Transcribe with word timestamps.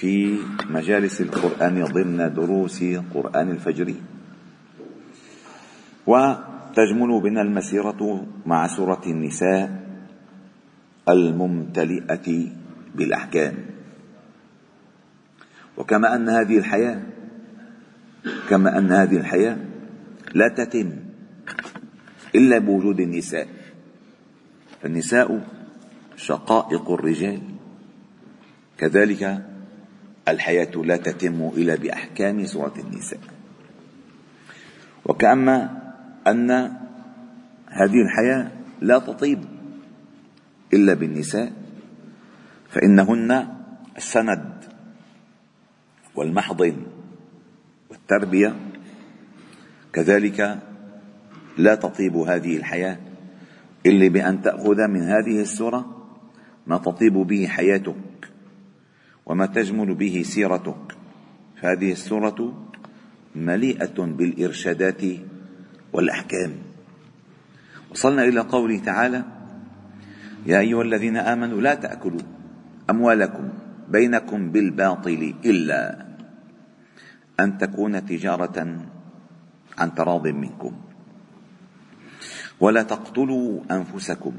في 0.00 0.40
مجالس 0.70 1.20
القرآن 1.20 1.84
ضمن 1.84 2.32
دروس 2.32 2.84
قرآن 3.14 3.50
الفجر. 3.50 3.94
وتجمل 6.06 7.20
بنا 7.20 7.42
المسيرة 7.42 8.26
مع 8.46 8.66
سورة 8.66 9.02
النساء 9.06 9.68
الممتلئة 11.08 12.28
بالأحكام. 12.94 13.54
وكما 15.76 16.14
أن 16.14 16.28
هذه 16.28 16.58
الحياة 16.58 17.02
كما 18.48 18.78
أن 18.78 18.92
هذه 18.92 19.16
الحياة 19.16 19.56
لا 20.34 20.48
تتم 20.48 20.90
إلا 22.34 22.58
بوجود 22.58 23.00
النساء. 23.00 23.48
فالنساء 24.82 25.28
شقائق 26.16 26.90
الرجال. 26.90 27.40
كذلك 28.78 29.49
الحياة 30.30 30.70
لا 30.76 30.96
تتم 30.96 31.50
إلا 31.56 31.74
بأحكام 31.74 32.44
سورة 32.44 32.74
النساء. 32.78 33.20
وكأما 35.04 35.56
أن 36.26 36.50
هذه 37.66 38.02
الحياة 38.04 38.50
لا 38.80 38.98
تطيب 38.98 39.44
إلا 40.74 40.94
بالنساء 40.94 41.52
فإنهن 42.70 43.48
السند 43.96 44.64
والمحضن 46.14 46.76
والتربية. 47.90 48.56
كذلك 49.92 50.58
لا 51.58 51.74
تطيب 51.74 52.16
هذه 52.16 52.56
الحياة 52.56 52.98
إلا 53.86 54.08
بأن 54.08 54.42
تأخذ 54.42 54.86
من 54.88 55.02
هذه 55.02 55.40
السورة 55.40 56.06
ما 56.66 56.78
تطيب 56.78 57.12
به 57.12 57.46
حياتك 57.46 58.09
وما 59.26 59.46
تجمل 59.46 59.94
به 59.94 60.22
سيرتك. 60.26 60.96
فهذه 61.62 61.92
السورة 61.92 62.68
مليئة 63.36 63.98
بالإرشادات 63.98 65.02
والأحكام. 65.92 66.52
وصلنا 67.90 68.24
إلى 68.24 68.40
قوله 68.40 68.78
تعالى 68.78 69.24
يا 70.46 70.58
أيها 70.58 70.82
الذين 70.82 71.16
آمنوا 71.16 71.60
لا 71.60 71.74
تأكلوا 71.74 72.20
أموالكم 72.90 73.48
بينكم 73.88 74.50
بالباطل 74.52 75.34
إلا 75.44 76.06
أن 77.40 77.58
تكون 77.58 78.06
تجارة 78.06 78.78
عن 79.78 79.94
تراض 79.94 80.26
منكم. 80.26 80.72
ولا 82.60 82.82
تقتلوا 82.82 83.60
أنفسكم 83.70 84.32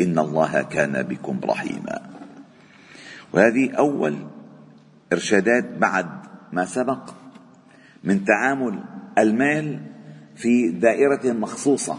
إن 0.00 0.18
الله 0.18 0.62
كان 0.62 1.02
بكم 1.02 1.40
رحيما. 1.44 2.15
وهذه 3.36 3.70
أول 3.70 4.16
إرشادات 5.12 5.78
بعد 5.78 6.06
ما 6.52 6.64
سبق 6.64 7.10
من 8.04 8.24
تعامل 8.24 8.84
المال 9.18 9.80
في 10.36 10.68
دائرة 10.70 11.32
مخصوصة. 11.32 11.96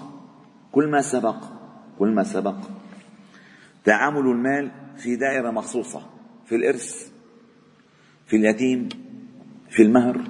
كل 0.72 0.88
ما 0.92 1.02
سبق 1.02 1.36
كل 2.00 2.08
ما 2.08 2.24
سبق 2.24 2.56
تعامل 3.86 4.20
المال 4.20 4.72
في 4.98 5.16
دائرة 5.16 5.52
مخصوصة 5.52 6.02
في 6.46 6.56
الإرث 6.56 7.12
في 8.28 8.36
اليتيم 8.36 8.90
في 9.70 9.84
المهر 9.84 10.22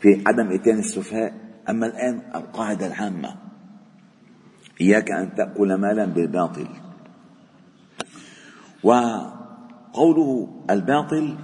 في 0.00 0.22
عدم 0.26 0.52
إتيان 0.52 0.78
السفهاء. 0.78 1.34
أما 1.68 1.86
الآن 1.86 2.22
القاعدة 2.34 2.86
العامة 2.86 3.36
إياك 4.80 5.10
أن 5.10 5.34
تأكل 5.34 5.74
مالا 5.74 6.04
بالباطل. 6.04 6.68
وقوله 9.94 10.48
الباطل 10.70 11.36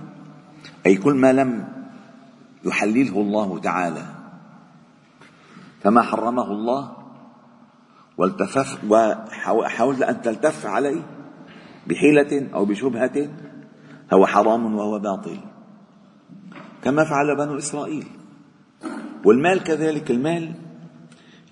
أي 0.87 0.97
كل 0.97 1.15
ما 1.15 1.33
لم 1.33 1.69
يحلله 2.65 3.21
الله 3.21 3.59
تعالى 3.59 4.05
فما 5.83 6.03
حرمه 6.03 6.53
الله 6.53 6.97
والتفف 8.19 8.79
وحاولت 9.51 10.03
أن 10.03 10.23
تلتف 10.23 10.67
عليه 10.67 11.03
بحيلة 11.87 12.51
أو 12.55 12.65
بشبهة 12.65 13.29
هو 14.13 14.27
حرام 14.27 14.75
وهو 14.75 14.99
باطل. 14.99 15.39
كما 16.83 17.05
فعل 17.05 17.37
بنو 17.37 17.57
إسرائيل. 17.57 18.07
والمال 19.25 19.63
كذلك 19.63 20.11
المال 20.11 20.55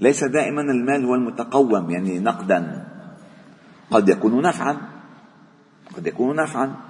ليس 0.00 0.24
دائما 0.24 0.60
المال 0.60 1.04
هو 1.04 1.14
المتقوم 1.14 1.90
يعني 1.90 2.18
نقدا. 2.18 2.88
قد 3.90 4.08
يكون 4.08 4.42
نفعا 4.42 4.76
قد 5.96 6.06
يكون 6.06 6.36
نفعا 6.36 6.87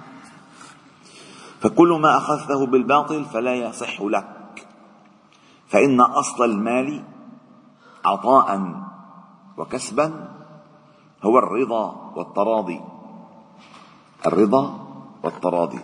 فكل 1.59 1.99
ما 2.01 2.17
أخذته 2.17 2.65
بالباطل 2.65 3.25
فلا 3.25 3.55
يصح 3.55 4.01
لك. 4.01 4.67
فإن 5.67 6.01
أصل 6.01 6.43
المال 6.43 7.03
عطاء 8.05 8.73
وكسبا 9.57 10.29
هو 11.23 11.37
الرضا 11.37 12.11
والتراضي. 12.15 12.81
الرضا 14.25 14.79
والتراضي. 15.23 15.79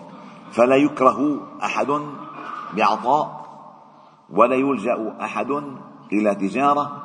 فلا 0.52 0.76
يكره 0.76 1.40
أحد 1.64 2.02
بعطاء 2.74 3.46
ولا 4.30 4.56
يلجأ 4.56 5.16
أحد 5.22 5.52
إلى 6.14 6.36
تجارة 6.36 7.02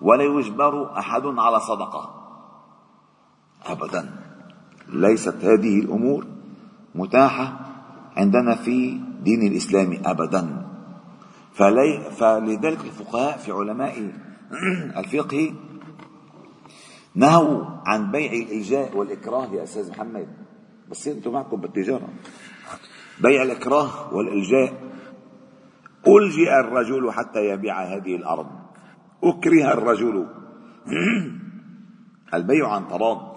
ولا 0.00 0.24
يجبر 0.24 0.98
أحد 0.98 1.26
على 1.26 1.60
صدقة. 1.60 2.10
ابدا. 3.66 4.24
ليست 4.88 5.36
هذه 5.44 5.80
الأمور 5.80 6.26
متاحة 6.94 7.63
عندنا 8.16 8.54
في 8.54 9.00
دين 9.22 9.46
الإسلام 9.46 9.98
ابدا. 10.06 10.66
فلي 11.52 12.10
فلذلك 12.10 12.84
الفقهاء 12.84 13.38
في 13.38 13.52
علماء 13.52 14.12
الفقه 15.00 15.54
نهوا 17.14 17.64
عن 17.86 18.10
بيع 18.10 18.32
الالجاء 18.32 18.96
والإكراه 18.96 19.46
يا 19.46 19.62
أستاذ 19.62 19.90
محمد. 19.90 20.28
بس 20.90 21.08
أنتم 21.08 21.32
معكم 21.32 21.60
بالتجارة. 21.60 22.08
بيع 23.20 23.42
الإكراه 23.42 24.14
والإلجاء. 24.14 24.72
ألجئ 26.06 26.60
الرجل 26.60 27.12
حتى 27.12 27.48
يبيع 27.48 27.82
هذه 27.82 28.16
الأرض. 28.16 28.46
أكره 29.22 29.72
الرجل. 29.72 30.26
البيع 32.34 32.68
عن 32.68 32.88
تراض 32.88 33.34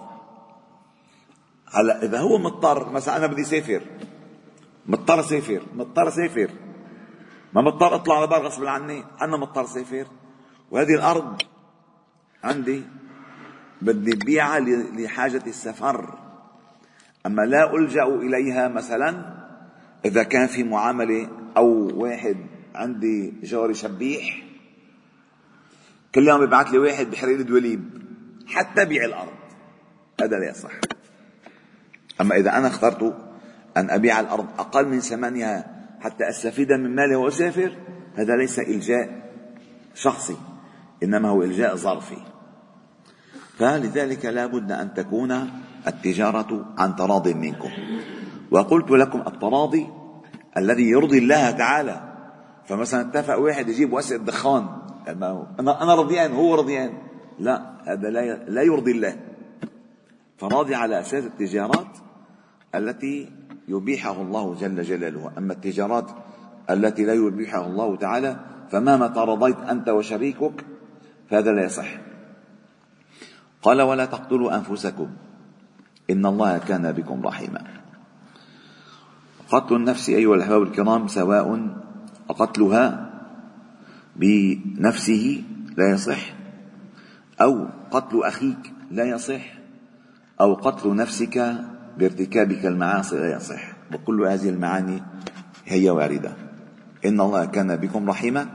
هلا 1.72 2.04
إذا 2.04 2.20
هو 2.20 2.38
مضطر 2.38 2.92
مثلا 2.92 3.16
أنا 3.16 3.26
بدي 3.26 3.42
اسافر 3.42 3.82
مضطر 4.88 5.20
اسافر 5.20 5.62
مضطر 5.74 6.08
اسافر 6.08 6.50
ما 7.54 7.62
مضطر 7.62 7.94
اطلع 7.94 8.16
على 8.16 8.26
بر 8.26 8.46
غصب 8.46 8.64
عني 8.64 9.04
أنا 9.22 9.36
مضطر 9.36 9.64
اسافر 9.64 10.06
وهذه 10.70 10.94
الأرض 10.94 11.42
عندي 12.44 12.82
بدي 13.82 14.16
بيعها 14.16 14.60
لحاجة 14.60 15.42
السفر. 15.46 16.18
أما 17.26 17.42
لا 17.42 17.74
ألجأ 17.74 18.04
إليها 18.04 18.68
مثلا 18.68 19.34
إذا 20.04 20.22
كان 20.22 20.46
في 20.46 20.64
معاملة 20.64 21.28
أو 21.56 22.00
واحد 22.02 22.36
عندي 22.74 23.34
جاري 23.42 23.74
شبيح 23.74 24.42
كل 26.14 26.28
يوم 26.28 26.40
بيبعث 26.40 26.66
لي 26.66 26.78
واحد 26.78 27.10
بحرير 27.10 27.42
دوليب 27.42 28.02
حتى 28.46 28.84
بيع 28.84 29.04
الأرض. 29.04 29.32
هذا 30.20 30.38
لا 30.38 30.50
يصح. 30.50 30.72
أما 32.20 32.36
إذا 32.36 32.58
أنا 32.58 32.68
اخترت 32.68 33.27
أن 33.78 33.90
أبيع 33.90 34.20
الأرض 34.20 34.46
أقل 34.58 34.88
من 34.88 35.00
ثمنها 35.00 35.66
حتى 36.00 36.28
أستفيد 36.28 36.72
من 36.72 36.94
مالي 36.94 37.16
وأسافر؟ 37.16 37.76
هذا 38.14 38.36
ليس 38.36 38.58
إلجاء 38.58 39.30
شخصي 39.94 40.36
إنما 41.02 41.28
هو 41.28 41.42
إلجاء 41.42 41.76
ظرفي. 41.76 42.16
فلذلك 43.58 44.24
لا 44.24 44.46
بد 44.46 44.72
أن 44.72 44.94
تكون 44.94 45.50
التجارة 45.86 46.74
عن 46.78 46.96
تراض 46.96 47.28
منكم. 47.28 47.70
وقلت 48.50 48.90
لكم 48.90 49.20
التراضي 49.20 49.86
الذي 50.56 50.90
يرضي 50.90 51.18
الله 51.18 51.50
تعالى. 51.50 52.14
فمثلا 52.66 53.00
اتفق 53.00 53.38
واحد 53.38 53.68
يجيب 53.68 53.92
وسع 53.92 54.16
دخان 54.16 54.68
أنا 55.08 55.82
أنا 55.82 55.94
رضيان 55.94 56.32
هو 56.32 56.54
رضيان. 56.54 56.92
لا 57.38 57.74
هذا 57.86 58.10
لا 58.10 58.44
لا 58.44 58.62
يرضي 58.62 58.90
الله. 58.90 59.16
فراضي 60.38 60.74
على 60.74 61.00
أساس 61.00 61.24
التجارات 61.24 61.96
التي 62.74 63.37
يبيحه 63.68 64.22
الله 64.22 64.54
جل 64.54 64.82
جلاله. 64.82 65.32
أما 65.38 65.52
التجارات 65.52 66.10
التي 66.70 67.04
لا 67.04 67.14
يبيحها 67.14 67.66
الله 67.66 67.96
تعالى 67.96 68.36
فما 68.70 68.96
متى 68.96 69.20
رضيت 69.20 69.58
أنت 69.58 69.88
وشريكك 69.88 70.64
فهذا 71.30 71.52
لا 71.52 71.64
يصح. 71.64 71.88
قال 73.62 73.82
ولا 73.82 74.04
تقتلوا 74.04 74.56
أنفسكم 74.56 75.08
إن 76.10 76.26
الله 76.26 76.58
كان 76.58 76.92
بكم 76.92 77.26
رحيما. 77.26 77.64
قتل 79.48 79.76
النفس 79.76 80.08
أيها 80.08 80.34
الأحباب 80.34 80.62
الكرام 80.62 81.08
سواء 81.08 81.76
قتلها 82.28 83.10
بنفسه 84.16 85.44
لا 85.76 85.90
يصح 85.90 86.34
أو 87.40 87.66
قتل 87.90 88.24
أخيك 88.24 88.72
لا 88.90 89.04
يصح 89.04 89.42
أو 90.40 90.54
قتل 90.54 90.96
نفسك 90.96 91.64
بارتكابك 91.98 92.66
المعاصي 92.66 93.16
لا 93.16 93.36
يصح. 93.36 93.72
وكل 93.94 94.22
هذه 94.22 94.48
المعاني 94.48 95.02
هي 95.66 95.90
واردة. 95.90 96.32
إن 97.04 97.20
الله 97.20 97.44
كان 97.44 97.76
بكم 97.76 98.10
رحيما. 98.10 98.46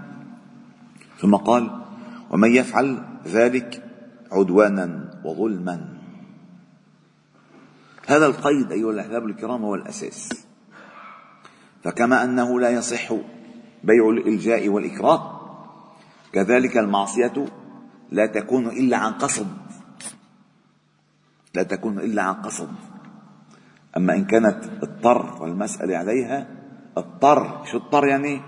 ثم 1.19 1.35
قال 1.35 1.81
ومن 2.29 2.51
يفعل 2.55 3.03
ذلك 3.27 3.83
عدوانا 4.31 5.11
وظلما. 5.25 5.89
هذا 8.07 8.25
القيد 8.25 8.71
أيها 8.71 8.91
الأحباب 8.91 9.25
الكرام 9.25 9.63
هو 9.63 9.75
الأساس. 9.75 10.45
فكما 11.83 12.23
أنه 12.23 12.59
لا 12.59 12.69
يصح 12.69 13.13
بيع 13.83 14.09
الإلجاء 14.09 14.69
والإكراه 14.69 15.39
كذلك 16.33 16.77
المعصية 16.77 17.45
لا 18.11 18.25
تكون 18.25 18.67
إلا 18.67 18.97
عن 18.97 19.11
قصد. 19.11 19.47
لا 21.53 21.63
تكون 21.63 21.99
إلا 21.99 22.21
عن 22.21 22.33
قصد. 22.33 22.69
أما 23.97 24.13
إن 24.13 24.25
كانت 24.25 24.63
اضطر 24.83 25.41
والمسألة 25.41 25.97
عليها 25.97 26.47
اضطر 26.97 27.65
شو 27.65 27.77
اضطر 27.77 28.07
يعني؟ 28.07 28.41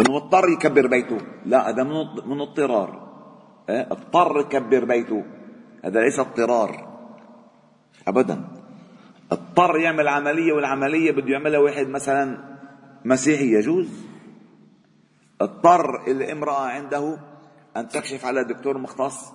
إنه 0.00 0.16
مضطر 0.16 0.48
يكبر 0.48 0.86
بيته. 0.86 1.18
لا 1.46 1.68
هذا 1.68 1.82
من 2.26 2.40
اضطرار. 2.40 3.08
إيه؟ 3.68 3.88
اضطر 3.90 4.40
يكبر 4.40 4.84
بيته. 4.84 5.24
هذا 5.84 6.00
ليس 6.00 6.18
اضطرار. 6.18 6.88
ابدا. 8.08 8.44
اضطر 9.32 9.76
يعمل 9.76 10.08
عملية 10.08 10.52
والعملية 10.52 11.12
بده 11.12 11.28
يعملها 11.28 11.58
واحد 11.58 11.88
مثلا 11.88 12.38
مسيحي 13.04 13.54
يجوز؟ 13.54 13.88
اضطر 15.40 16.06
الامراه 16.06 16.66
عنده 16.66 17.18
أن 17.76 17.88
تكشف 17.88 18.24
على 18.24 18.44
دكتور 18.44 18.78
مختص 18.78 19.32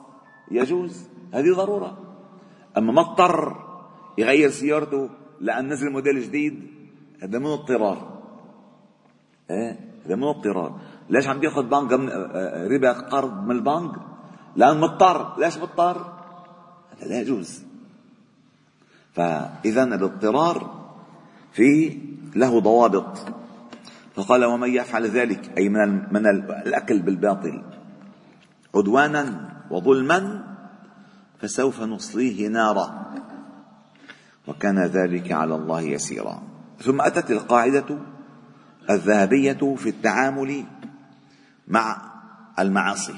يجوز؟ 0.52 1.10
هذه 1.34 1.54
ضرورة. 1.54 1.98
أما 2.78 2.92
ما 2.92 3.02
اضطر 3.02 3.56
يغير 4.18 4.50
سيارته 4.50 5.10
لأن 5.42 5.70
نزل 5.70 5.92
موديل 5.92 6.22
جديد 6.22 6.68
هذا 7.24 7.40
من 7.40 7.46
اضطرار. 7.46 8.22
إيه؟ 9.52 9.80
هذا 10.06 10.16
من 10.16 10.24
اضطرار. 10.24 10.80
ليش 11.10 11.28
عم 11.28 11.40
بياخذ 11.40 11.64
بنك 11.64 11.92
ربا 12.72 12.92
قرض 12.92 13.44
من 13.44 13.52
البنك؟ 13.52 13.92
لأن 14.56 14.80
مضطر. 14.80 15.40
ليش 15.40 15.58
مضطر؟ 15.58 16.14
هذا 16.92 17.08
لا 17.08 17.22
يجوز. 17.22 17.64
فاذا 19.14 19.84
الاضطرار 19.84 20.84
في 21.52 22.00
له 22.36 22.60
ضوابط. 22.60 23.18
فقال 24.16 24.46
ومن 24.46 24.70
يفعل 24.70 25.06
ذلك؟ 25.06 25.58
أي 25.58 25.70
من 25.70 26.14
من 26.14 26.28
الأكل 26.28 27.02
بالباطل. 27.02 27.64
عدوانا 28.76 29.50
وظلما 29.72 30.44
فسوف 31.40 31.82
نصليه 31.82 32.48
نارا. 32.48 33.14
وكان 34.48 34.80
ذلك 34.80 35.32
على 35.32 35.56
الله 35.56 35.82
يسيرا. 35.82 36.44
ثم 36.80 37.02
أتت 37.02 37.32
القاعدة 37.32 37.98
الذهبية 38.90 39.76
في 39.76 39.90
التعامل 39.90 40.64
مع 41.68 42.02
المعاصي 42.60 43.16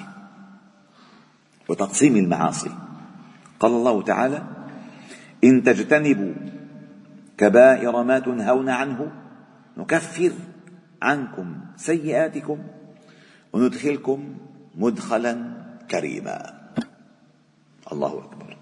وتقسيم 1.70 2.16
المعاصي. 2.16 2.72
قال 3.60 3.72
الله 3.72 4.02
تعالى 4.02 4.44
إن 5.44 5.64
تجتنبوا 5.64 6.34
كبائر 7.38 8.04
ما 8.04 8.20
تنهون 8.20 8.70
عنه 8.70 9.12
نكفر 9.78 10.32
عنكم 11.02 11.56
سيئاتكم 11.76 12.58
وندخلكم 13.54 14.38
مدخلا 14.76 15.64
كريما. 15.92 16.54
الله 17.92 18.20
أكبر. 18.20 18.58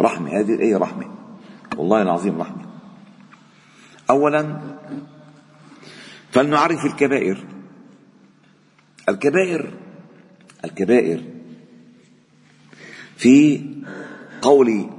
رحمه 0.00 0.30
هذه 0.30 0.54
الايه 0.54 0.76
رحمه 0.76 1.21
والله 1.76 2.02
العظيم 2.02 2.40
رحمة. 2.40 2.66
اولا 4.10 4.60
فلنعرف 6.30 6.84
الكبائر. 6.84 7.44
الكبائر 9.08 9.74
الكبائر 10.64 11.22
في 13.16 13.64
قول 14.42 14.90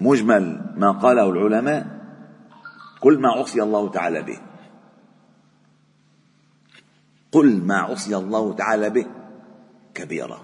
مجمل 0.00 0.74
ما 0.76 0.90
قاله 0.90 1.30
العلماء 1.30 1.98
كل 3.00 3.18
ما 3.18 3.28
عصي 3.28 3.62
الله 3.62 3.90
تعالى 3.90 4.22
به. 4.22 4.38
قل 7.32 7.62
ما 7.62 7.76
عصي 7.76 8.16
الله 8.16 8.54
تعالى 8.54 8.90
به 8.90 9.06
كبيرة 9.94 10.40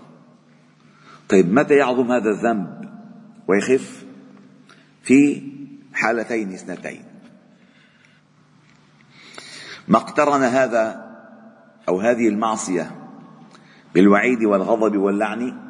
طيب 1.28 1.52
متى 1.52 1.74
يعظم 1.74 2.12
هذا 2.12 2.30
الذنب 2.30 2.90
ويخف؟ 3.48 4.03
في 5.04 5.42
حالتين 5.92 6.52
اثنتين. 6.52 7.04
ما 9.88 9.98
اقترن 9.98 10.42
هذا 10.42 11.04
أو 11.88 12.00
هذه 12.00 12.28
المعصية 12.28 12.90
بالوعيد 13.94 14.44
والغضب 14.44 14.96
واللعن 14.96 15.60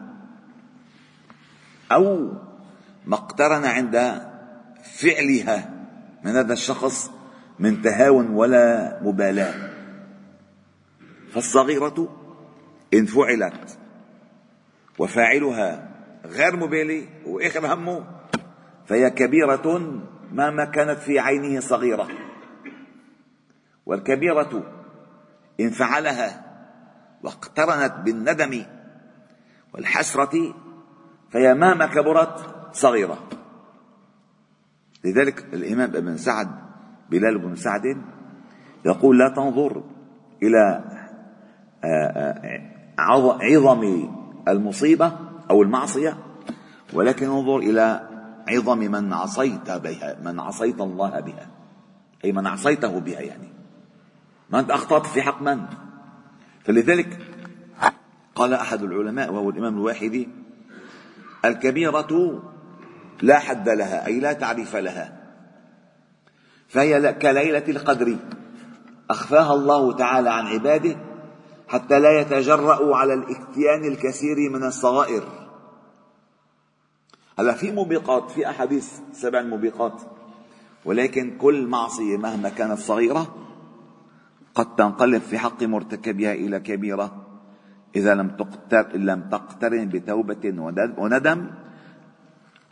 أو 1.93 2.33
ما 3.07 3.15
اقترن 3.15 3.65
عند 3.65 4.23
فعلها 4.85 5.71
من 6.25 6.31
هذا 6.37 6.53
الشخص 6.53 7.11
من 7.59 7.83
تهاون 7.83 8.27
ولا 8.27 8.99
مبالاة. 9.03 9.71
فالصغيرة 11.33 12.17
إن 12.95 13.07
فعلت 13.07 13.79
وفاعلها 14.99 15.91
غير 16.25 16.57
مبالي 16.57 17.09
وإخر 17.27 17.75
همه 17.75 18.14
فهي 18.87 19.11
كبيرة 19.11 19.81
مهما 20.33 20.65
كانت 20.65 20.99
في 20.99 21.19
عينه 21.19 21.61
صغيرة. 21.61 22.09
والكبيرة 23.87 24.63
إن 25.61 25.71
فعلها 25.71 26.45
واقترنت 27.23 27.95
بالندم 28.05 28.63
والحسرة 29.75 30.55
فهي 31.31 31.55
مهما 31.55 31.87
كبرت 31.87 32.55
صغيرة. 32.73 33.19
لذلك 35.05 35.55
الإمام 35.55 35.97
ابن 35.97 36.17
سعد 36.17 36.49
بلال 37.11 37.39
بن 37.39 37.55
سعد 37.55 37.97
يقول 38.85 39.19
لا 39.19 39.29
تنظر 39.29 39.83
إلى 40.43 40.85
آه، 41.85 41.87
آه، 41.87 42.71
عظم 42.99 44.09
المصيبة 44.49 45.13
أو 45.51 45.63
المعصية 45.63 46.17
ولكن 46.93 47.27
انظر 47.27 47.57
إلى 47.57 48.14
عظم 48.49 48.79
من 48.79 49.13
عصيت 49.13 49.71
بها 49.71 50.17
من 50.25 50.41
عصيت 50.41 50.81
الله 50.81 51.21
بها. 51.21 51.49
أي 52.25 52.33
من 52.33 52.47
عصيته 52.47 53.01
بها 53.01 53.21
يعني. 53.21 53.49
ما 54.51 54.61
أنت 54.61 54.71
أخطأت 54.71 55.07
في 55.07 55.23
حق 55.23 55.43
من؟ 55.43 55.61
فلذلك 56.65 57.19
قال 58.35 58.55
أحد 58.55 58.83
العلماء 58.83 59.33
وهو 59.33 59.51
الإمام 59.51 59.75
الواحدي 59.75 60.29
الكبيرة 61.45 62.43
لا 63.23 63.39
حد 63.39 63.69
لها 63.69 64.07
أي 64.07 64.21
لا 64.21 64.33
تعريف 64.33 64.77
لها. 64.77 65.21
فهي 66.69 67.13
كليلة 67.13 67.65
القدر. 67.69 68.17
أخفاها 69.11 69.55
الله 69.55 69.93
تعالى 69.93 70.31
عن 70.31 70.47
عباده 70.47 70.97
حتى 71.69 71.99
لا 71.99 72.21
يتجرأوا 72.21 72.97
على 72.97 73.15
الإتيان 73.15 73.85
الكثير 73.85 74.51
من 74.51 74.65
الصغائر. 74.65 75.44
هلا 77.39 77.53
في 77.53 77.73
موبقات 77.73 78.31
في 78.31 78.51
أحاديث 78.51 78.93
سبع 79.13 79.43
موبقات 79.43 80.03
ولكن 80.85 81.39
كل 81.39 81.67
معصية 81.67 82.17
مهما 82.17 82.49
كانت 82.49 82.79
صغيرة 82.79 83.35
قد 84.55 84.77
تنقلب 84.77 85.23
في 85.23 85.39
حق 85.39 85.63
مرتكبها 85.63 86.33
إلى 86.33 86.61
كبيرة. 86.61 87.27
إذا 87.97 88.15
لم 88.15 88.29
تقتر 88.29 88.97
لم 88.97 89.29
تقترن 89.31 89.89
بتوبة 89.89 90.55
وندم 90.99 91.51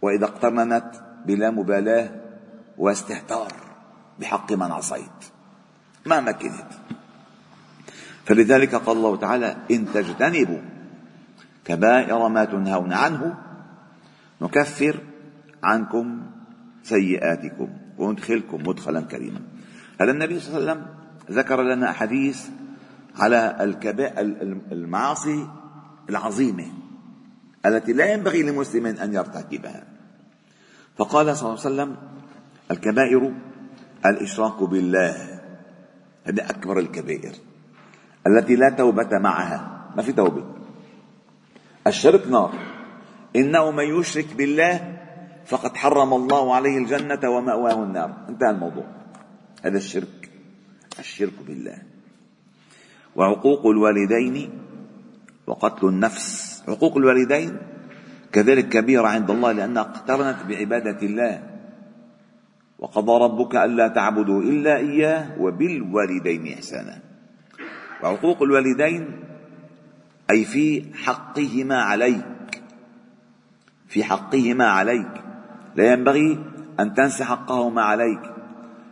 وإذا 0.03 0.25
اقترنت 0.25 0.91
بلا 1.27 1.51
مبالاة 1.51 2.11
واستهتار 2.79 3.53
بحق 4.21 4.53
من 4.53 4.73
عصيت. 4.73 5.19
ما 6.07 6.21
مكنت. 6.21 6.71
فلذلك 8.25 8.75
قال 8.75 8.97
الله 8.97 9.17
تعالى 9.17 9.57
إن 9.71 9.93
تجتنبوا 9.93 10.61
كبائر 11.65 12.29
ما 12.29 12.45
تنهون 12.45 12.93
عنه 12.93 13.37
نكفر 14.43 15.01
عنكم 15.63 16.23
سيئاتكم 16.83 17.69
وندخلكم 17.99 18.63
مدخلا 18.69 19.01
كريما. 19.01 19.41
هذا 20.01 20.11
النبي 20.11 20.41
صلى 20.41 20.59
الله 20.59 20.71
عليه 20.71 20.81
وسلم 20.81 20.87
ذكر 21.31 21.63
لنا 21.63 21.91
أحاديث 21.91 22.49
على 23.17 23.57
المعاصي 24.73 25.49
العظيمة 26.11 26.67
التي 27.67 27.93
لا 27.93 28.13
ينبغي 28.13 28.43
لمسلم 28.43 28.87
أن 28.87 29.15
يرتكبها. 29.15 29.85
فقال 30.99 31.37
صلى 31.37 31.49
الله 31.49 31.61
عليه 31.65 31.75
وسلم 31.75 31.97
الكبائر 32.71 33.33
الإشراك 34.07 34.63
بالله. 34.63 35.41
هذه 36.25 36.51
أكبر 36.51 36.79
الكبائر 36.79 37.33
التي 38.27 38.57
لا 38.57 38.71
توبة 38.71 39.19
معها. 39.19 39.91
ما 39.97 40.03
في 40.03 40.13
توبة. 40.13 40.45
الشرك 41.87 42.29
نار. 42.29 42.72
إنه 43.37 43.71
من 43.71 44.01
يشرك 44.01 44.35
بالله 44.37 44.99
فقد 45.47 45.77
حرم 45.77 46.15
الله 46.15 46.55
عليه 46.55 46.79
الجنة 46.79 47.31
ومأواه 47.31 47.83
النار. 47.83 48.11
انتهى 48.29 48.51
الموضوع. 48.51 48.87
هذا 49.63 49.77
الشرك. 49.77 50.31
الشرك 50.99 51.37
بالله. 51.47 51.79
وعقوق 53.17 53.67
الوالدين 53.67 54.51
وقتل 55.47 55.89
النفس. 55.89 56.63
عقوق 56.69 56.97
الوالدين 56.97 57.57
كذلك 58.33 58.69
كبيرة 58.69 59.07
عند 59.07 59.31
الله 59.31 59.53
لأنها 59.53 59.83
اقترنت 59.83 60.43
بعبادة 60.49 60.99
الله. 61.03 61.43
وقضى 62.79 63.25
ربك 63.25 63.57
ألا 63.57 63.89
تعبدوا 63.89 64.43
إلا 64.43 64.77
إياه 64.77 65.41
وبالوالدين 65.41 66.53
إحسانا. 66.53 66.99
وعقوق 68.03 68.43
الوالدين 68.43 69.03
أي 70.31 70.45
في 70.45 70.85
حقهما 70.95 71.83
عليك 71.83 72.32
في 73.93 74.05
حقهما 74.05 74.67
عليك. 74.67 75.25
لا 75.77 75.93
ينبغي 75.93 76.45
أن 76.81 76.95
تنسى 76.95 77.25
حقهما 77.25 77.83
عليك. 77.83 78.23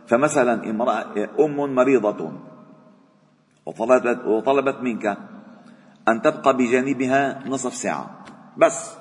فمثلا 0.07 0.69
امرأة 0.69 1.29
أم 1.39 1.75
مريضة 1.75 2.31
وطلبت, 3.65 4.25
وطلبت 4.25 4.77
منك 4.81 5.17
أن 6.07 6.21
تبقى 6.21 6.57
بجانبها 6.57 7.47
نصف 7.47 7.73
ساعة. 7.73 8.25
بس 8.57 8.93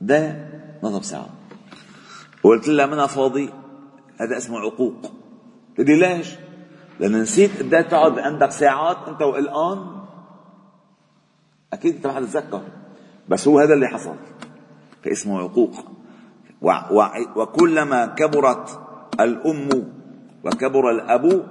ده 0.00 0.48
نصف 0.82 1.04
ساعة. 1.04 1.28
وقلت 2.44 2.68
لها 2.68 2.86
منها 2.86 3.06
فاضي 3.06 3.50
هذا 4.20 4.36
اسمه 4.36 4.58
عقوق. 4.60 5.12
قلت 5.78 5.88
لي 5.88 5.98
ليش؟ 6.00 6.34
لأن 7.00 7.20
نسيت 7.22 7.62
قد 7.62 7.88
تقعد 7.88 8.18
عندك 8.18 8.50
ساعات 8.50 9.08
أنت 9.08 9.22
وقلقان 9.22 9.98
أكيد 11.72 11.94
أنت 11.94 12.06
ما 12.06 12.12
حتتذكر 12.12 12.62
بس 13.28 13.48
هو 13.48 13.58
هذا 13.58 13.74
اللي 13.74 13.86
حصل. 13.88 14.16
فاسمه 15.04 15.40
عقوق. 15.40 15.74
وكلما 17.36 18.06
كبرت 18.06 18.80
الأم 19.20 19.68
وكبر 20.44 20.90
الأب 20.90 21.46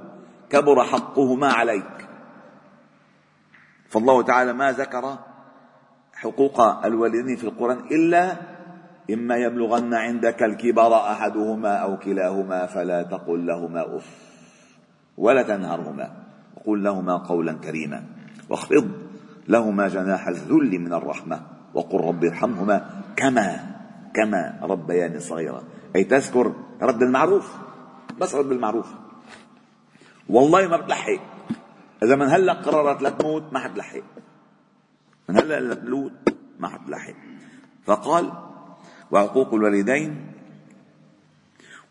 كبر 0.49 0.83
حقهما 0.83 1.47
عليك. 1.47 2.07
فالله 3.89 4.21
تعالى 4.21 4.53
ما 4.53 4.71
ذكر 4.71 5.17
حقوق 6.13 6.85
الوالدين 6.85 7.35
في 7.35 7.43
القرآن 7.43 7.77
إلا 7.91 8.35
إما 9.13 9.35
يبلغن 9.35 9.93
عندك 9.93 10.43
الكبر 10.43 10.95
أحدهما 10.95 11.75
أو 11.75 11.97
كلاهما 11.97 12.65
فلا 12.65 13.03
تقل 13.03 13.45
لهما 13.45 13.95
أف 13.95 14.07
ولا 15.17 15.43
تنهرهما. 15.43 16.11
وقل 16.57 16.83
لهما 16.83 17.17
قولا 17.17 17.53
كريما 17.53 18.03
واخفض 18.49 18.91
لهما 19.47 19.87
جناح 19.87 20.27
الذل 20.27 20.79
من 20.79 20.93
الرحمة 20.93 21.41
وقل 21.73 21.99
رب 21.99 22.23
ارحمهما 22.25 22.85
كما 23.17 23.75
كما 24.13 24.59
ربياني 24.61 25.19
صغيرا. 25.19 25.63
أي 25.95 26.03
تذكر 26.03 26.53
رد 26.81 27.01
المعروف؟ 27.01 27.53
بس 28.19 28.35
رد 28.35 28.51
المعروف. 28.51 28.87
والله 30.29 30.67
ما 30.67 30.77
بتلحق. 30.77 31.21
إذا 32.03 32.15
من 32.15 32.27
هلأ 32.29 32.53
قررت 32.53 33.01
لتموت 33.01 33.43
ما 33.53 33.59
حتلحق. 33.59 34.01
من 35.29 35.37
هلأ 35.37 35.59
لتموت 35.59 36.13
ما 36.59 36.67
حتلحق. 36.67 37.13
فقال 37.85 38.31
وعقوق 39.11 39.53
الوالدين 39.53 40.31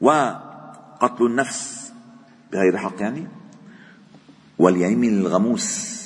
وقتل 0.00 1.26
النفس 1.26 1.92
بغير 2.52 2.76
حق 2.76 3.00
يعني 3.02 3.26
واليمين 4.59 5.18
الغموس 5.21 5.97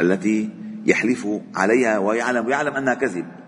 التي 0.00 0.50
يحلف 0.86 1.28
عليها 1.54 1.98
ويعلم 1.98 2.46
ويعلم 2.46 2.74
أنها 2.74 2.94
كذب. 2.94 3.41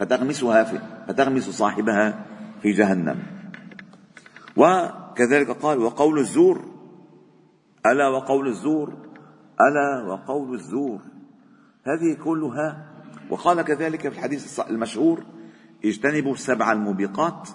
فتغمسها 0.00 0.64
في 0.64 0.80
فتغمس 1.08 1.50
صاحبها 1.50 2.26
في 2.62 2.72
جهنم. 2.72 3.22
وكذلك 4.56 5.50
قال 5.50 5.78
وقول 5.78 6.18
الزور. 6.18 6.64
ألا 7.86 8.08
وقول 8.08 8.48
الزور؟ 8.48 8.88
ألا 9.60 10.12
وقول 10.12 10.54
الزور. 10.54 11.00
هذه 11.84 12.16
كلها 12.24 12.86
وقال 13.30 13.62
كذلك 13.62 14.00
في 14.00 14.18
الحديث 14.18 14.60
المشهور 14.60 15.24
اجتنبوا 15.84 16.32
السبع 16.32 16.72
الموبقات. 16.72 17.48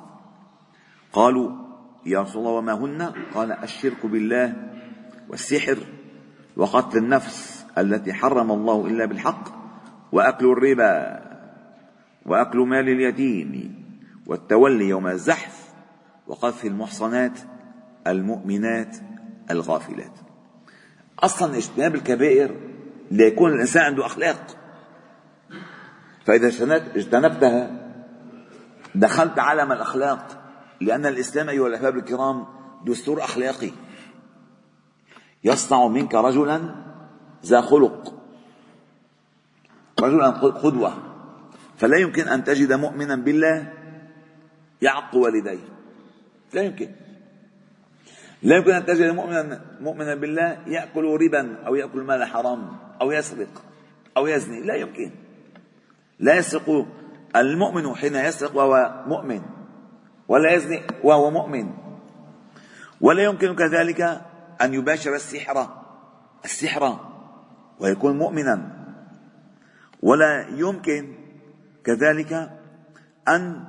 قالوا 1.13 1.51
يا 2.05 2.21
رسول 2.21 2.41
الله 2.41 2.51
وما 2.51 2.73
هن؟ 2.73 3.13
قال 3.33 3.51
الشرك 3.51 4.05
بالله 4.05 4.53
والسحر 5.29 5.77
وقتل 6.57 6.97
النفس 6.97 7.65
التي 7.77 8.13
حرم 8.13 8.51
الله 8.51 8.87
إلا 8.87 9.05
بالحق 9.05 9.43
وأكل 10.11 10.45
الربا. 10.45 11.24
وأكل 12.25 12.57
مال 12.59 12.89
اليتيم 12.89 13.85
والتولي 14.27 14.85
يوم 14.89 15.07
الزحف 15.07 15.73
وقذف 16.27 16.65
المحصنات 16.65 17.39
المؤمنات 18.07 18.97
الغافلات. 19.51 20.11
أصلا 21.19 21.57
اجتناب 21.57 21.95
الكبائر 21.95 22.55
ليكون 23.11 23.53
الإنسان 23.53 23.83
عنده 23.83 24.05
أخلاق. 24.05 24.57
فإذا 26.25 26.47
اجتنبتها 26.95 27.91
دخلت 28.95 29.39
عالم 29.39 29.71
الأخلاق 29.71 30.41
لأن 30.81 31.05
الإسلام 31.05 31.49
أيها 31.49 31.67
الأحباب 31.67 31.97
الكرام 31.97 32.45
دستور 32.85 33.23
أخلاقي. 33.23 33.71
يصنع 35.43 35.87
منك 35.87 36.15
رجلا 36.15 36.75
ذا 37.45 37.61
خلق. 37.61 38.21
رجلا 39.99 40.29
قدوه 40.29 41.14
فلا 41.77 41.97
يمكن 41.97 42.27
أن 42.27 42.43
تجد 42.43 42.73
مؤمنا 42.73 43.15
بالله 43.15 43.73
يعق 44.81 45.15
والديه. 45.15 45.59
لا 46.53 46.61
يمكن. 46.61 46.89
لا 48.43 48.55
يمكن 48.55 48.71
أن 48.71 48.85
تجد 48.85 49.09
مؤمنا 49.09 49.61
مؤمنا 49.81 50.15
بالله 50.15 50.57
يأكل 50.67 51.03
ربا 51.03 51.57
أو 51.67 51.75
يأكل 51.75 52.01
مال 52.01 52.23
حرام 52.23 52.77
أو 53.01 53.11
يسرق 53.11 53.63
أو 54.17 54.27
يزني. 54.27 54.61
لا 54.61 54.75
يمكن. 54.75 55.11
لا 56.19 56.35
يسرق 56.35 56.87
المؤمن 57.35 57.95
حين 57.95 58.15
يسرق 58.15 58.55
وهو 58.55 59.03
مؤمن 59.07 59.41
ولا 60.27 60.53
يزني 60.53 60.81
وهو 61.03 61.31
مؤمن. 61.31 61.73
ولا 63.01 63.23
يمكن 63.23 63.55
كذلك 63.55 64.01
أن 64.61 64.73
يباشر 64.73 65.15
السحر 65.15 65.69
السحر 66.45 66.99
ويكون 67.79 68.17
مؤمنا. 68.17 68.71
ولا 70.01 70.47
يمكن 70.49 71.24
كذلك 71.85 72.49
أن 73.27 73.63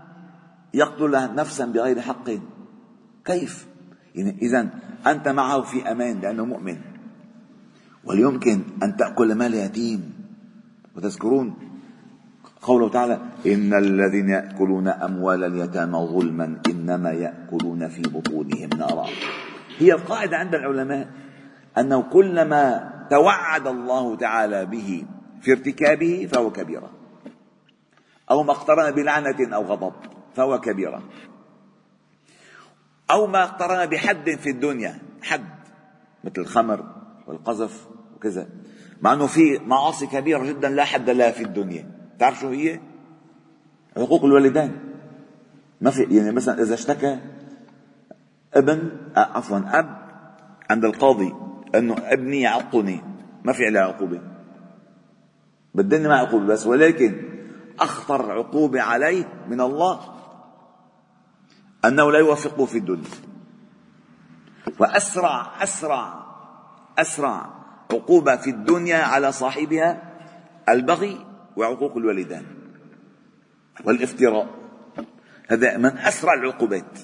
يقتل 0.74 1.34
نفسا 1.34 1.66
بغير 1.66 2.00
حق. 2.00 2.30
كيف؟ 3.24 3.66
يعني 4.14 4.38
إذا 4.42 4.68
أنت 5.06 5.28
معه 5.28 5.60
في 5.60 5.90
أمان 5.90 6.20
لأنه 6.20 6.44
مؤمن. 6.44 6.76
ويمكن 8.04 8.62
أن 8.82 8.96
تأكل 8.96 9.34
مال 9.34 9.54
يتيم. 9.54 10.12
وتذكرون 10.96 11.54
قوله 12.62 12.88
تعالى 12.88 13.20
إن 13.46 13.74
الذين 13.74 14.28
يأكلون 14.28 14.88
أموال 14.88 15.44
اليتامى 15.44 15.98
ظلما 15.98 16.60
إنما 16.70 17.10
يأكلون 17.10 17.88
في 17.88 18.02
بطونهم 18.02 18.70
نارا. 18.78 19.06
هي 19.78 19.92
القاعدة 19.92 20.36
عند 20.36 20.54
العلماء 20.54 21.08
أنه 21.78 22.02
كلما 22.02 22.92
توعد 23.10 23.66
الله 23.66 24.16
تعالى 24.16 24.66
به 24.66 25.04
في 25.40 25.52
ارتكابه 25.52 26.28
فهو 26.32 26.50
كبيرة 26.50 26.95
أو 28.30 28.42
ما 28.42 28.52
اقترن 28.52 28.90
بلعنة 28.90 29.54
أو 29.54 29.62
غضب 29.62 29.92
فهو 30.34 30.60
كبيرة 30.60 31.02
أو 33.10 33.26
ما 33.26 33.42
اقترن 33.42 33.86
بحد 33.86 34.30
في 34.30 34.50
الدنيا 34.50 34.98
حد 35.22 35.56
مثل 36.24 36.40
الخمر 36.40 36.84
والقذف 37.26 37.86
وكذا. 38.16 38.48
مع 39.02 39.12
أنه 39.12 39.26
في 39.26 39.58
معاصي 39.58 40.06
كبيرة 40.06 40.44
جدا 40.44 40.68
لا 40.68 40.84
حد 40.84 41.10
لها 41.10 41.30
في 41.30 41.42
الدنيا. 41.42 41.90
تعرف 42.18 42.40
شو 42.40 42.48
هي؟ 42.48 42.80
حقوق 43.96 44.24
الوالدين. 44.24 44.78
ما 45.80 45.90
في 45.90 46.02
يعني 46.02 46.32
مثلا 46.32 46.62
إذا 46.62 46.74
اشتكى 46.74 47.18
ابن 48.54 48.90
عفوا 49.16 49.60
أب 49.78 49.98
عند 50.70 50.84
القاضي 50.84 51.34
إنه 51.74 51.96
ابني 51.98 52.40
يعقني 52.40 53.00
ما 53.44 53.52
في 53.52 53.66
عليه 53.66 53.80
عقوبة. 53.80 54.20
بالدنيا 55.74 56.08
ما 56.08 56.16
عقوبة 56.16 56.46
بس 56.46 56.66
ولكن 56.66 57.35
أخطر 57.80 58.32
عقوبه 58.32 58.82
عليه 58.82 59.44
من 59.48 59.60
الله 59.60 60.00
أنه 61.84 62.12
لا 62.12 62.18
يوفقه 62.18 62.66
في 62.66 62.78
الدنيا. 62.78 63.10
وأسرع 64.78 65.62
أسرع 65.62 66.26
أسرع 66.98 67.50
عقوبة 67.92 68.36
في 68.36 68.50
الدنيا 68.50 69.02
على 69.02 69.32
صاحبها 69.32 70.02
البغي 70.68 71.26
وعقوق 71.56 71.96
الوالدين 71.96 72.46
والافتراء. 73.84 74.48
هذا 75.48 75.76
من 75.76 75.98
أسرع 75.98 76.34
العقوبات. 76.34 76.98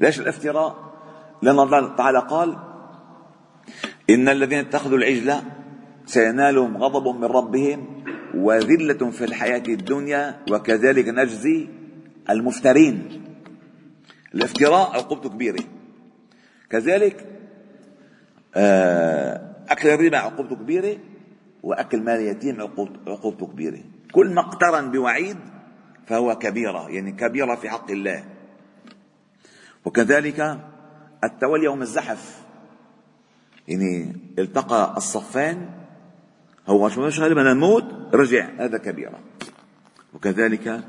ليش 0.00 0.20
الافتراء؟ 0.20 0.94
لأن 1.42 1.58
الله 1.58 1.96
تعالى 1.96 2.18
قال 2.18 2.58
إن 4.10 4.28
الذين 4.28 4.58
اتخذوا 4.58 4.98
العجلة 4.98 5.42
سينالهم 6.06 6.76
غضب 6.76 7.16
من 7.16 7.24
ربهم 7.24 7.93
وذلة 8.36 9.10
في 9.10 9.24
الحياة 9.24 9.62
الدنيا 9.68 10.40
وكذلك 10.50 11.08
نجزي 11.08 11.68
المفترين. 12.30 13.24
الافتراء 14.34 14.90
عقوبته 14.96 15.28
كبيرة 15.28 15.64
كذلك 16.70 17.26
آه، 18.54 19.54
أكل 19.68 19.88
الربا 19.88 20.18
عقوبته 20.18 20.56
كبيرة 20.56 20.96
وأكل 21.62 22.02
مال 22.02 22.14
اليتيم 22.14 22.60
عقوبته 23.06 23.46
كبيرة 23.46 23.80
كل 24.12 24.34
ما 24.34 24.40
اقترن 24.40 24.90
بوعيد 24.90 25.36
فهو 26.06 26.38
كبيرة 26.38 26.90
يعني 26.90 27.12
كبيرة 27.12 27.54
في 27.54 27.70
حق 27.70 27.90
الله. 27.90 28.24
وكذلك 29.84 30.58
التولي 31.24 31.64
يوم 31.64 31.82
الزحف. 31.82 32.44
يعني 33.68 34.16
التقى 34.38 34.94
الصفان 34.96 35.68
هو 36.66 36.88
شو 36.88 37.08
غالبا 37.08 37.42
نموت 37.42 37.84
رجع. 38.14 38.48
هذا 38.58 38.78
كبيرة. 38.78 39.18
وكذلك 40.14 40.84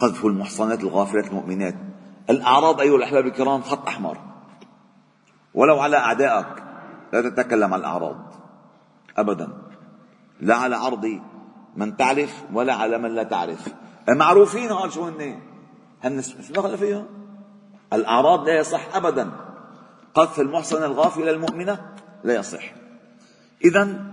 قذف 0.00 0.24
المحصنات 0.24 0.80
الغافلات 0.80 1.26
المؤمنات. 1.26 1.74
الأعراض 2.30 2.80
أيها 2.80 2.96
الأحباب 2.96 3.26
الكرام 3.26 3.62
خط 3.62 3.86
أحمر. 3.86 4.18
ولو 5.54 5.80
على 5.80 5.96
أعدائك 5.96 6.46
لا 7.12 7.30
تتكلم 7.30 7.74
عن 7.74 7.80
الأعراض 7.80 8.34
أبدا. 9.16 9.48
لا 10.40 10.54
على 10.54 10.76
عرض 10.76 11.20
من 11.76 11.96
تعرف 11.96 12.44
ولا 12.52 12.74
على 12.74 12.98
من 12.98 13.14
لا 13.14 13.22
تعرف. 13.22 13.68
معروفين 14.08 14.70
هون 14.70 14.90
شو 14.90 15.04
هن؟ 15.04 15.40
هن 16.04 16.22
شو 16.22 16.76
فيها 16.76 17.04
الأعراض 17.92 18.46
لا 18.46 18.58
يصح 18.58 18.96
أبدا. 18.96 19.30
قذف 20.14 20.40
المحصنة 20.40 20.86
الغافلة 20.86 21.30
المؤمنة 21.30 21.94
لا 22.24 22.34
يصح. 22.34 22.72
إذا 23.64 24.04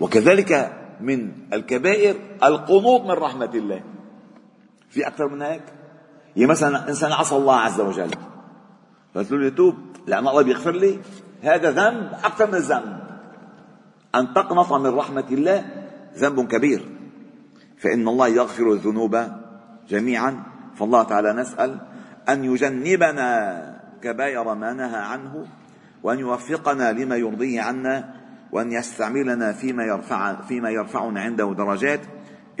وكذلك 0.00 0.83
من 1.00 1.32
الكبائر 1.52 2.16
القنوط 2.44 3.02
من 3.02 3.10
رحمة 3.10 3.50
الله. 3.54 3.82
في 4.90 5.06
أكثر 5.06 5.28
من 5.28 5.42
هيك؟ 5.42 5.62
يعني 6.36 6.50
مثلا 6.50 6.88
إنسان 6.88 7.12
عصى 7.12 7.36
الله 7.36 7.56
عز 7.56 7.80
وجل. 7.80 8.10
قلت 9.14 9.32
له 9.32 9.46
يتوب. 9.46 9.74
لأن 10.06 10.28
الله 10.28 10.42
بيغفر 10.42 10.72
لي. 10.72 10.98
هذا 11.42 11.70
ذنب 11.70 12.12
أكثر 12.24 12.46
من 12.46 12.54
الذنب 12.54 12.98
أن 14.14 14.34
تقنط 14.34 14.72
من 14.72 14.94
رحمة 14.94 15.24
الله 15.30 15.64
ذنب 16.16 16.48
كبير. 16.48 16.88
فإن 17.78 18.08
الله 18.08 18.28
يغفر 18.28 18.72
الذنوب 18.72 19.26
جميعا. 19.88 20.42
فالله 20.76 21.02
تعالى 21.02 21.32
نسأل 21.32 21.78
أن 22.28 22.44
يجنبنا 22.44 23.80
كبائر 24.02 24.54
ما 24.54 24.72
نهى 24.72 25.00
عنه 25.00 25.46
وأن 26.02 26.18
يوفقنا 26.18 26.92
لما 26.92 27.16
يرضيه 27.16 27.62
عنا 27.62 28.14
وأن 28.54 28.72
يستعملنا 28.72 29.52
فيما 29.52 29.84
يرفع 29.84 30.40
فيما 30.40 30.70
يرفعنا 30.70 31.20
عنده 31.20 31.54
درجات. 31.58 32.00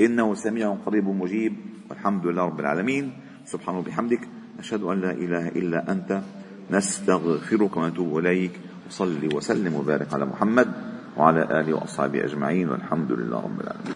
إنه 0.00 0.34
سميع 0.34 0.74
قريب 0.74 1.08
مجيب. 1.08 1.56
والحمد 1.90 2.26
لله 2.26 2.42
رب 2.42 2.60
العالمين. 2.60 3.12
سبحانه 3.46 3.78
وبحمدك 3.78 4.20
نشهد 4.58 4.82
أن 4.82 5.00
لا 5.00 5.10
إله 5.10 5.48
إلا 5.48 5.92
أنت. 5.92 6.22
نستغفرك 6.70 7.76
ونتوب 7.76 8.18
إليك. 8.18 8.52
وصلي 8.90 9.28
وسلم 9.34 9.74
وبارك 9.74 10.14
على 10.14 10.26
محمد 10.26 10.72
وعلى 11.16 11.60
آله 11.60 11.74
وأصحابه 11.74 12.24
أجمعين. 12.24 12.68
والحمد 12.68 13.12
لله 13.12 13.40
رب 13.40 13.60
العالمين. 13.60 13.92